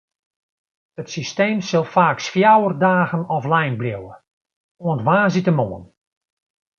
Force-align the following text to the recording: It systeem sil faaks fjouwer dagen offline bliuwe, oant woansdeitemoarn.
It 1.01 1.07
systeem 1.15 1.57
sil 1.69 1.85
faaks 1.93 2.25
fjouwer 2.33 2.73
dagen 2.87 3.23
offline 3.37 3.75
bliuwe, 3.81 4.13
oant 4.85 5.05
woansdeitemoarn. 5.07 5.85